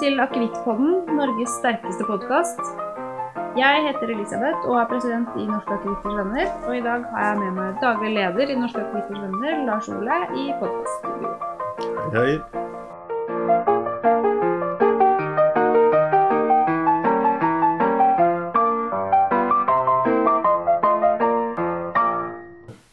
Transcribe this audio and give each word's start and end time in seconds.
til 0.00 0.20
Akevittpodden, 0.20 1.16
Norges 1.16 1.50
sterkeste 1.58 2.04
podkast. 2.06 2.60
Jeg 3.58 3.82
heter 3.86 4.12
Elisabeth 4.14 4.68
og 4.68 4.76
er 4.80 4.86
president 4.92 5.28
i 5.40 5.46
Norske 5.46 5.74
Akevitters 5.74 6.14
Venner. 6.20 6.52
Og 6.68 6.76
i 6.76 6.84
dag 6.84 7.08
har 7.14 7.26
jeg 7.32 7.40
med 7.40 7.58
meg 7.58 7.82
daglig 7.82 8.12
leder 8.14 8.54
i 8.54 8.60
Norske 8.60 8.84
Akevitters 8.84 9.24
Venner, 9.24 9.66
Lars 9.66 9.90
Ole, 9.90 10.22
i 10.38 10.46
podkaststudioet. 10.62 12.14
Hei. 12.14 12.57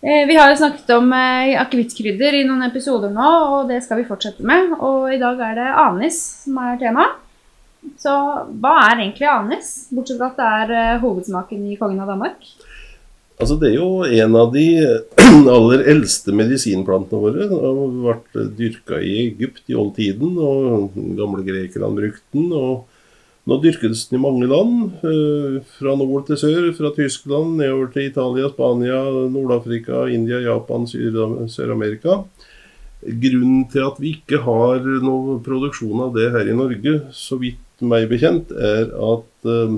Vi 0.06 0.36
har 0.38 0.52
jo 0.52 0.58
snakket 0.60 0.92
om 0.94 1.10
eh, 1.18 1.56
akevittkrydder 1.58 2.36
i 2.38 2.44
noen 2.46 2.68
episoder 2.68 3.10
nå, 3.10 3.30
og 3.56 3.72
det 3.72 3.80
skal 3.82 4.04
vi 4.04 4.06
fortsette 4.06 4.46
med. 4.46 4.76
Og 4.78 5.10
i 5.10 5.18
dag 5.18 5.40
er 5.42 5.56
det 5.58 5.70
anis 5.82 6.20
som 6.44 6.60
er 6.62 6.78
tema. 6.78 7.08
Så 7.98 8.14
hva 8.62 8.76
er 8.84 9.00
egentlig 9.00 9.26
anis, 9.32 9.72
bortsett 9.90 10.22
fra 10.22 10.30
at 10.30 10.38
det 10.38 10.52
er 10.60 10.74
eh, 10.78 11.02
hovedsmaken 11.02 11.66
i 11.74 11.78
Kongen 11.80 12.04
av 12.04 12.12
Danmark? 12.14 12.46
Altså 13.42 13.58
Det 13.60 13.72
er 13.72 13.80
jo 13.80 14.06
en 14.06 14.38
av 14.40 14.54
de 14.54 14.68
aller 15.56 15.88
eldste 15.96 16.36
medisinplantene 16.38 17.24
våre. 17.26 17.50
Den 17.50 17.66
har 17.66 17.98
vært 18.12 18.42
dyrka 18.62 19.02
i 19.02 19.16
Egypt 19.26 19.66
i 19.74 19.80
oldtiden, 19.80 20.38
og 20.38 20.94
gamle 21.18 21.42
grekerne 21.50 21.96
brukte 21.98 22.38
den. 22.38 22.54
og 22.54 22.86
Nå 23.46 23.60
dyrkes 23.62 24.08
den 24.10 24.18
i 24.18 24.24
mange 24.24 24.48
land, 24.50 24.96
eh, 25.06 25.60
fra 25.78 25.94
nord 26.00 26.26
til 26.26 26.40
sør. 26.42 26.72
Fra 26.74 26.90
Tyskland 26.96 27.60
nedover 27.60 27.92
til 27.94 28.10
Italia, 28.10 28.50
Spania, 28.50 29.02
Nord-Afrika, 29.30 30.08
India, 30.10 30.40
Japan, 30.42 30.88
Sør- 30.90 31.46
Sør-Amerika. 31.46 32.24
Grunnen 33.06 33.70
til 33.70 33.86
at 33.86 34.00
vi 34.02 34.16
ikke 34.16 34.42
har 34.42 34.80
noe 35.04 35.38
produksjon 35.46 36.02
av 36.08 36.16
det 36.16 36.32
her 36.34 36.50
i 36.50 36.58
Norge, 36.58 36.96
så 37.14 37.38
vidt 37.38 37.62
meg 37.86 38.10
bekjent, 38.10 38.50
er 38.50 38.90
at 38.90 39.46
eh, 39.46 39.78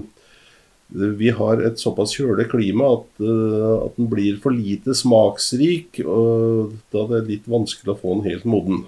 vi 1.19 1.33
har 1.35 1.59
et 1.67 1.75
såpass 1.75 2.15
kjølig 2.15 2.47
klima 2.47 2.93
at, 3.01 3.09
eh, 3.19 3.73
at 3.83 3.97
den 3.97 4.07
blir 4.07 4.39
for 4.39 4.55
lite 4.55 4.95
smaksrik. 4.95 5.99
og 6.07 6.71
Da 6.93 7.03
det 7.09 7.17
er 7.19 7.27
litt 7.33 7.49
vanskelig 7.51 7.97
å 7.97 7.99
få 7.99 8.15
den 8.15 8.31
helt 8.31 8.45
moden. 8.47 8.85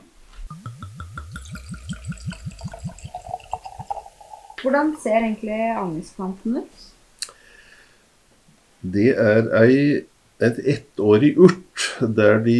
Hvordan 4.59 4.93
ser 4.99 5.21
egentlig 5.23 5.57
anisplanten 5.79 6.61
ut? 6.61 6.85
Det 8.79 9.11
er 9.19 9.49
ei, 9.59 9.79
et 10.39 10.59
ettårig 10.71 11.33
urt 11.35 11.85
der 11.99 12.39
de 12.45 12.59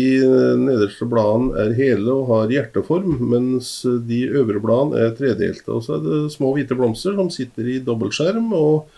nederste 0.60 1.08
bladene 1.08 1.56
er 1.64 1.76
hele 1.78 2.12
og 2.12 2.32
har 2.34 2.54
hjerteform, 2.54 3.18
mens 3.32 3.72
de 4.08 4.26
øvre 4.28 4.60
bladene 4.64 5.06
er 5.06 5.16
tredelte. 5.16 5.72
Og 5.72 5.86
så 5.86 5.96
er 5.98 6.04
det 6.04 6.34
små 6.36 6.52
hvite 6.56 6.76
blomster 6.80 7.16
som 7.16 7.32
sitter 7.32 7.72
i 7.76 7.80
dobbeltskjerm. 7.84 8.52
og 8.54 8.90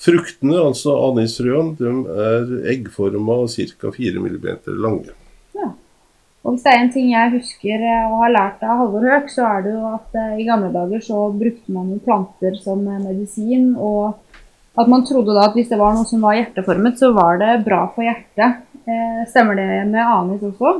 Fruktene, 0.00 0.56
altså 0.56 0.94
anisfrøene, 1.10 1.76
de 1.76 1.90
er 2.26 2.52
eggforma 2.72 3.42
og 3.44 3.50
ca. 3.52 3.90
4 3.92 4.22
mm 4.22 4.46
lange. 4.80 5.19
Og 6.50 6.56
hvis 6.56 6.64
det 6.66 6.70
er 6.74 6.80
en 6.82 6.88
ting 6.90 7.10
jeg 7.12 7.30
husker 7.30 7.82
eh, 7.86 8.06
og 8.10 8.24
har 8.24 8.32
lært 8.34 8.62
av 8.66 8.80
Halvor 8.80 9.04
Høek, 9.06 9.28
så 9.30 9.44
er 9.46 9.60
det 9.62 9.74
jo 9.76 9.84
at 9.86 10.16
eh, 10.18 10.40
i 10.42 10.46
gamle 10.48 10.72
dager 10.74 11.04
så 11.06 11.20
brukte 11.30 11.70
man 11.70 11.92
jo 11.92 11.98
planter 12.02 12.56
som 12.58 12.82
eh, 12.90 12.96
medisin, 13.04 13.68
og 13.78 14.16
at 14.82 14.90
man 14.90 15.06
trodde 15.06 15.36
da 15.36 15.44
at 15.46 15.54
hvis 15.54 15.70
det 15.70 15.78
var 15.78 15.94
noe 15.94 16.08
som 16.10 16.26
var 16.26 16.34
hjerteformet, 16.40 16.98
så 16.98 17.12
var 17.14 17.38
det 17.38 17.52
bra 17.62 17.84
for 17.94 18.02
hjertet. 18.02 18.66
Stemmer 19.30 19.54
det 19.60 19.66
med 19.92 20.02
anis 20.02 20.42
også? 20.48 20.72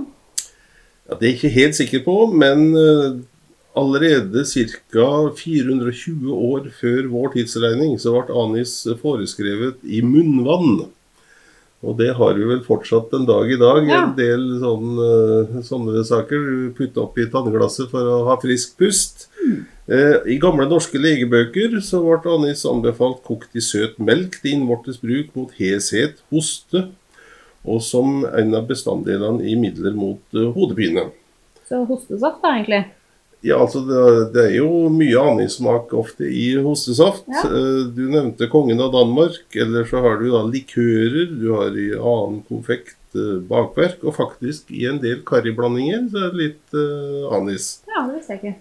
Ja, 1.07 1.15
det 1.15 1.21
er 1.21 1.29
jeg 1.29 1.37
ikke 1.37 1.55
helt 1.55 1.79
sikker 1.79 2.03
på, 2.07 2.15
men 2.33 2.65
allerede 3.79 4.43
ca. 4.49 5.11
420 5.39 6.33
år 6.35 6.71
før 6.81 7.11
vår 7.13 7.35
tidsregning 7.37 7.95
så 8.03 8.17
ble 8.17 8.41
anis 8.43 8.73
foreskrevet 9.05 9.85
i 9.87 10.03
munnvann. 10.03 10.89
Og 11.81 11.97
det 11.97 12.11
har 12.19 12.35
vi 12.37 12.45
vel 12.45 12.61
fortsatt 12.61 13.15
en 13.17 13.25
dag 13.29 13.49
i 13.49 13.57
dag. 13.61 13.87
Ja. 13.89 14.03
En 14.05 14.17
del 14.17 14.43
sånne, 14.61 15.63
sånne 15.65 16.03
saker 16.05 16.43
opp 17.01 17.17
i 17.17 17.29
tannglasset 17.33 17.89
for 17.93 18.05
å 18.05 18.19
ha 18.29 18.37
frisk 18.43 18.77
pust. 18.81 19.31
Eh, 19.89 20.19
I 20.29 20.37
gamle 20.43 20.69
norske 20.69 21.01
legebøker 21.01 21.79
så 21.83 22.03
ble 22.05 22.35
anis 22.37 22.67
anbefalt 22.69 23.25
kokt 23.25 23.57
i 23.57 23.65
søt 23.65 23.97
melk 23.99 24.37
til 24.43 24.59
innvortes 24.59 25.01
bruk 25.01 25.33
mot 25.39 25.57
heshet, 25.57 26.21
hoste, 26.31 26.91
og 27.65 27.81
som 27.85 28.23
en 28.29 28.55
av 28.57 28.69
bestanddelene 28.69 29.45
i 29.49 29.57
midler 29.59 29.97
mot 29.97 30.21
uh, 30.37 30.49
hodepine. 30.55 31.09
Så 31.69 31.83
hostesaft 31.89 32.41
da, 32.45 32.55
egentlig. 32.57 32.85
Ja, 33.41 33.57
altså 33.57 33.81
det, 33.89 34.01
det 34.35 34.43
er 34.51 34.57
jo 34.59 34.91
mye 34.93 35.21
anissmak 35.33 35.95
ofte 35.97 36.29
i 36.29 36.53
hostesaft. 36.61 37.25
Ja. 37.31 37.45
Eh, 37.49 37.85
Du 37.97 38.03
nevnte 38.13 38.51
kongen 38.53 38.81
av 38.85 38.93
Danmark. 38.93 39.47
Eller 39.57 39.87
så 39.89 40.03
har 40.05 40.21
du 40.21 40.29
da 40.33 40.43
likører. 40.45 41.31
Du 41.41 41.47
har 41.57 41.77
i 41.77 41.91
annen 41.97 42.43
konfekt 42.49 42.99
eh, 43.17 43.39
bakverk. 43.49 44.05
Og 44.05 44.19
faktisk 44.19 44.69
i 44.77 44.85
en 44.91 45.01
del 45.01 45.23
karriblandinger 45.27 46.05
så 46.13 46.27
er 46.27 46.35
det 46.35 46.43
litt 46.43 46.77
uh, 46.77 47.31
anis. 47.39 47.79
Ja, 47.89 48.05
det 48.05 48.19
visste 48.19 48.37
jeg 48.37 48.43
ikke. 48.43 48.59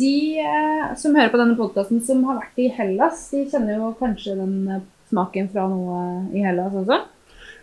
De 0.00 0.14
eh, 0.40 0.84
som 0.96 1.12
hører 1.12 1.28
på 1.28 1.42
denne 1.42 1.60
podkasten 1.60 2.00
som 2.00 2.24
har 2.24 2.40
vært 2.40 2.64
i 2.64 2.70
Hellas, 2.72 3.26
de 3.34 3.44
kjenner 3.52 3.76
jo 3.76 3.92
kanskje 4.00 4.38
den 4.38 4.56
smaken 5.10 5.52
fra 5.52 5.68
noe 5.68 6.04
i 6.32 6.40
Hellas 6.46 6.72
også? 6.72 7.02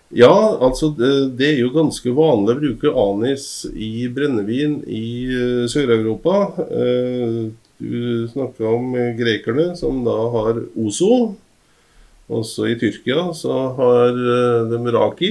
Ja, 0.10 0.58
altså 0.64 0.90
det, 0.96 1.44
er 1.44 1.58
jo 1.60 1.74
ganske 1.76 2.12
vanlig 2.16 2.54
å 2.54 2.60
bruke 2.62 2.94
anis 3.02 3.66
i 3.76 4.08
brennevin 4.12 4.80
i 4.88 5.08
eh, 5.28 5.64
Sør-Europa. 5.72 6.44
Eh, 6.68 7.48
Du 7.78 8.26
snakka 8.32 8.72
om 8.74 8.96
eh, 8.98 9.12
grekerne 9.14 9.76
som 9.78 10.00
da 10.06 10.16
har 10.34 10.64
ozo. 10.82 11.36
Også 12.26 12.66
i 12.72 12.78
Tyrkia 12.80 13.28
så 13.38 13.58
har 13.78 14.18
de 14.68 14.80
raki. 14.96 15.30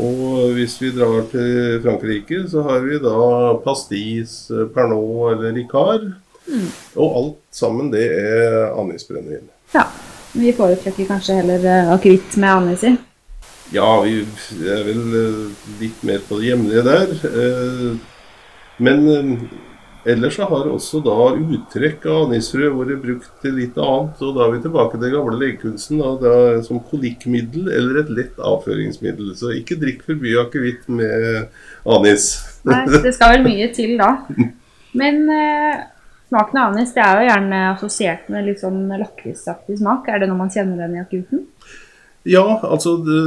Og 0.00 0.54
hvis 0.56 0.78
vi 0.80 0.90
drar 0.96 1.28
til 1.30 1.78
Frankrike, 1.84 2.40
så 2.50 2.64
har 2.66 2.80
vi 2.82 2.98
da 3.02 3.18
pastis, 3.62 4.48
pernod 4.74 5.36
eller 5.36 5.54
ricard. 5.54 6.08
Og 6.96 7.20
alt 7.20 7.60
sammen 7.60 7.92
det 7.92 8.08
er 8.08 8.72
anisbrennevin. 8.72 9.46
Ja. 9.76 9.84
Vi 10.32 10.50
foretrekker 10.56 11.06
kanskje 11.08 11.38
heller 11.38 11.92
akevitt 11.94 12.34
med 12.40 12.50
anis 12.56 12.88
i. 12.88 12.96
Ja, 13.74 13.88
vi 14.00 14.22
er 14.64 14.84
vel 14.86 15.16
eh, 15.18 15.64
litt 15.82 16.04
mer 16.08 16.22
på 16.24 16.38
det 16.40 16.52
hjemlige 16.52 16.84
der. 16.86 17.10
Eh, 17.28 17.96
Men 18.78 19.08
eh, 19.10 19.32
ellers 20.08 20.36
så 20.38 20.46
har 20.48 20.70
også 20.70 21.00
da 21.04 21.16
uttrekk 21.34 22.06
av 22.08 22.28
anisfrø 22.28 22.70
vært 22.78 23.02
brukt 23.02 23.42
til 23.42 23.58
litt 23.58 23.76
annet. 23.76 24.22
Og 24.24 24.36
da 24.36 24.46
er 24.46 24.54
vi 24.54 24.62
tilbake 24.64 24.94
til 24.94 25.04
den 25.04 25.14
gamle 25.16 25.40
legekunsten 25.42 26.00
da, 26.22 26.32
som 26.64 26.80
kolikkmiddel 26.90 27.68
eller 27.74 28.00
et 28.04 28.12
lett 28.14 28.40
avføringsmiddel. 28.40 29.34
Så 29.36 29.52
ikke 29.58 29.76
drikk 29.82 30.06
for 30.06 30.22
mye 30.22 30.46
akevitt 30.46 30.88
med 30.88 31.50
anis. 31.84 32.30
Nei, 32.68 32.84
det 33.04 33.12
skal 33.18 33.36
vel 33.36 33.48
mye 33.50 33.68
til 33.76 33.98
da. 34.00 34.14
Men 34.96 35.26
eh, 35.34 35.82
smaken 36.30 36.62
av 36.62 36.70
anis 36.72 36.94
det 36.96 37.04
er 37.04 37.20
jo 37.20 37.28
gjerne 37.28 37.60
assosiert 37.74 38.32
med 38.32 38.48
litt 38.48 38.64
sånn 38.64 38.86
lakrisaktig 38.94 39.76
smak. 39.82 40.08
Er 40.08 40.22
det 40.22 40.30
noe 40.30 40.40
man 40.40 40.54
kjenner 40.54 40.86
den 40.86 40.96
i 40.96 41.02
akuten? 41.04 41.44
Ja, 42.28 42.46
altså 42.62 42.96
det, 43.04 43.20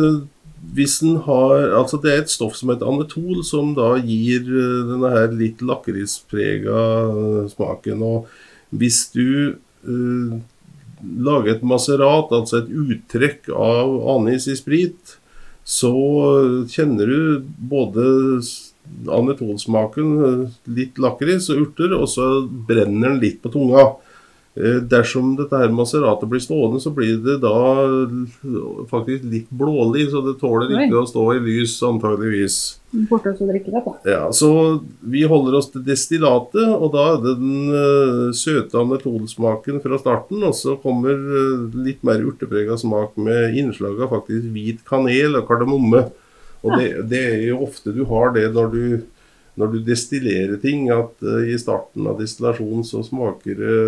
hvis 0.75 0.99
den 1.01 1.17
har, 1.25 1.71
altså 1.79 1.97
det 2.01 2.11
er 2.11 2.21
et 2.21 2.31
stoff 2.31 2.55
som 2.57 2.69
heter 2.71 2.89
anetol, 2.89 3.41
som 3.47 3.73
da 3.77 3.95
gir 3.97 4.45
eh, 4.45 4.83
denne 4.89 5.09
her 5.13 5.33
litt 5.33 5.63
lakrisprega 5.65 6.83
eh, 7.09 7.49
smaken. 7.51 8.03
Og 8.05 8.77
hvis 8.77 9.07
du 9.15 9.27
eh, 9.57 10.35
lager 11.01 11.55
et 11.55 11.65
maserat, 11.65 12.29
altså 12.31 12.61
et 12.61 12.69
uttrekk 12.69 13.49
av 13.55 13.97
anis 14.15 14.45
i 14.51 14.57
sprit, 14.59 15.17
så 15.65 15.93
kjenner 16.69 17.09
du 17.09 17.49
både 17.69 18.05
anetolsmaken, 19.07 20.07
eh, 20.25 20.47
litt 20.77 20.99
lakris 21.01 21.49
og 21.51 21.65
urter, 21.65 21.93
og 21.95 22.07
så 22.09 22.27
brenner 22.67 23.11
den 23.13 23.21
litt 23.21 23.41
på 23.41 23.51
tunga. 23.53 23.91
Eh, 24.53 24.81
Dersom 24.83 25.37
dette 25.39 25.55
her 25.55 25.71
maseratet 25.71 26.27
blir 26.27 26.41
stående, 26.43 26.81
så 26.83 26.91
blir 26.91 27.21
det 27.23 27.37
da 27.39 27.53
faktisk 28.91 29.23
litt 29.31 29.47
blålig, 29.47 30.09
så 30.11 30.19
det 30.25 30.33
tåler 30.41 30.73
Oi. 30.75 30.87
ikke 30.89 30.99
å 30.99 31.07
stå 31.07 31.23
i 31.37 31.39
lys, 31.45 31.77
antageligvis. 31.87 32.57
Borte 33.07 33.31
også 33.31 33.47
drikke 33.47 33.71
det, 33.71 33.83
da. 33.85 33.93
Ja, 34.11 34.25
Så 34.35 34.49
vi 34.99 35.23
holder 35.23 35.55
oss 35.61 35.69
til 35.71 35.85
destillatet, 35.87 36.67
og 36.67 36.91
da 36.91 37.05
er 37.13 37.21
det 37.23 37.37
den 37.39 37.71
uh, 37.71 38.35
søte 38.35 38.81
anetolsmaken 38.81 39.79
fra 39.85 40.01
starten, 40.01 40.43
og 40.43 40.57
så 40.59 40.75
kommer 40.83 41.15
uh, 41.15 41.71
litt 41.87 42.03
mer 42.03 42.19
urteprega 42.19 42.75
smak 42.81 43.15
med 43.15 43.55
innslag 43.55 44.03
av 44.03 44.11
faktisk 44.17 44.51
hvit 44.51 44.83
kanel 44.83 45.39
og 45.39 45.47
kardemomme. 45.47 46.09
Og 46.61 46.75
det, 46.75 46.91
det 47.09 47.23
er 47.29 47.47
jo 47.53 47.63
ofte 47.63 47.95
du 47.95 48.03
har 48.11 48.35
det 48.35 48.49
når 48.51 48.75
du 48.75 48.83
når 49.59 49.71
du 49.73 49.79
destillerer 49.83 50.57
ting, 50.61 50.85
at 50.93 51.23
uh, 51.25 51.41
i 51.43 51.57
starten 51.59 52.07
av 52.07 52.19
destillasjonen 52.21 52.85
så 52.87 53.03
smaker 53.03 53.57
det 53.59 53.79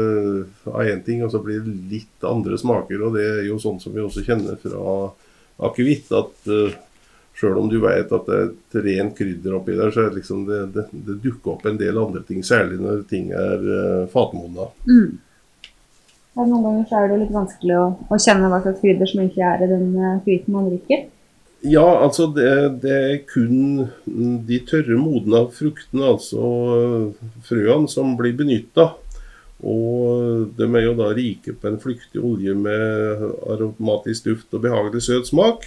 av 0.70 0.82
én 0.84 1.04
ting, 1.06 1.24
og 1.24 1.32
så 1.32 1.40
blir 1.44 1.64
det 1.64 1.76
litt 1.92 2.28
andre 2.28 2.60
smaker. 2.60 3.04
Og 3.04 3.16
det 3.18 3.28
er 3.30 3.44
jo 3.48 3.60
sånn 3.62 3.80
som 3.84 3.96
vi 3.96 4.04
også 4.04 4.26
kjenner 4.26 4.60
fra 4.60 4.98
akevitt, 5.70 6.12
at 6.16 6.52
uh, 6.52 6.82
Sjøl 7.34 7.56
om 7.58 7.66
du 7.66 7.80
vet 7.82 8.12
at 8.14 8.28
det 8.30 8.36
er 8.38 8.44
et 8.52 8.76
rent 8.86 9.16
krydder 9.18 9.56
oppi 9.58 9.74
der, 9.74 9.90
så 9.90 10.04
er 10.04 10.12
det 10.12 10.20
liksom 10.20 10.44
det, 10.46 10.60
det, 10.76 10.84
det 10.94 11.16
dukker 11.24 11.56
opp 11.56 11.64
en 11.66 11.80
del 11.80 11.98
andre 11.98 12.22
ting. 12.28 12.44
Særlig 12.46 12.78
når 12.78 13.00
ting 13.10 13.32
er 13.34 13.64
uh, 13.66 14.04
fatmodna. 14.12 14.68
Mm. 14.86 15.16
Ja, 16.36 16.46
noen 16.46 16.62
ganger 16.68 16.86
så 16.92 17.00
er 17.00 17.10
det 17.10 17.18
litt 17.24 17.34
vanskelig 17.34 17.80
å, 17.80 17.88
å 18.06 18.20
kjenne 18.22 18.52
hva 18.54 18.62
slags 18.62 18.84
krydder 18.84 19.10
som 19.10 19.24
egentlig 19.24 19.48
er 19.50 19.66
i 19.66 19.72
den 19.72 19.90
hviten 20.28 20.54
man 20.54 20.70
drikker. 20.70 21.08
Ja, 21.64 21.86
altså 22.04 22.28
det, 22.36 22.50
det, 22.84 22.92
er 22.92 23.22
kun 23.30 23.86
de 24.48 24.58
tørre, 24.68 24.98
modne 25.00 25.46
fruktene, 25.56 26.10
altså 26.12 26.44
frøene, 27.48 27.88
som 27.92 28.18
blir 28.20 28.36
benytta. 28.36 28.90
Og 29.64 30.50
de 30.58 30.68
er 30.68 30.84
jo 30.84 30.98
da 31.00 31.14
rike 31.16 31.54
på 31.56 31.70
en 31.70 31.80
flyktig 31.80 32.20
olje 32.20 32.52
med 32.58 33.24
aromatisk 33.48 34.28
duft 34.28 34.58
og 34.58 34.66
behagelig 34.66 35.06
søt 35.06 35.30
smak. 35.32 35.64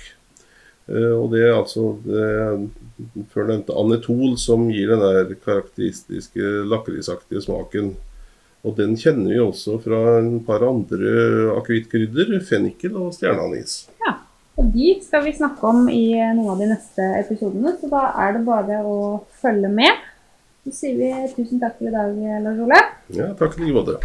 Eh, 0.87 1.15
og 1.17 1.31
det 1.33 1.47
er 1.47 1.57
altså 1.57 1.95
det 2.05 3.25
før 3.33 3.49
nevnte 3.49 3.79
anetol 3.81 4.37
som 4.39 4.69
gir 4.69 4.93
den 4.93 5.01
der 5.01 5.33
karakteristiske 5.41 6.53
lakrisaktige 6.69 7.41
smaken. 7.47 7.95
Og 8.67 8.77
den 8.77 8.97
kjenner 9.01 9.33
vi 9.33 9.41
også 9.41 9.79
fra 9.81 10.19
en 10.19 10.41
par 10.45 10.65
andre 10.67 11.57
akevittkrydder, 11.57 12.37
fennikel 12.45 12.99
og 13.01 13.15
stjerneanis. 13.17 13.87
Ja, 14.05 14.19
de 14.77 15.01
skal 15.01 15.25
vi 15.25 15.33
snakke 15.33 15.65
om 15.65 15.87
i 15.89 16.11
noen 16.37 16.51
av 16.53 16.61
de 16.61 16.69
neste 16.69 17.05
episodene, 17.23 17.73
så 17.81 17.89
da 17.89 18.03
er 18.27 18.37
det 18.37 18.43
bare 18.45 18.83
å 18.85 18.97
følge 19.41 19.71
med. 19.73 20.05
Så 20.67 20.75
sier 20.83 20.99
vi 20.99 21.09
tusen 21.33 21.63
takk 21.63 21.79
for 21.79 21.89
i 21.89 21.95
dag, 21.95 22.13
Lars 22.45 22.61
Ole. 22.61 22.81
Ja, 23.17 23.31
takk 23.39 23.57
i 23.57 23.65
like 23.65 23.77
måte. 23.79 23.97